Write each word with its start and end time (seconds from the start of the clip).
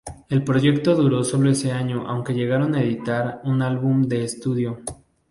El 0.29 0.43
proyecto 0.43 0.95
duró 0.95 1.23
sólo 1.23 1.51
ese 1.51 1.71
año, 1.71 2.07
aunque 2.07 2.33
llegaron 2.33 2.73
a 2.73 2.81
editar 2.81 3.39
un 3.43 3.61
álbum 3.61 4.01
de 4.07 4.23
estudio. 4.23 4.81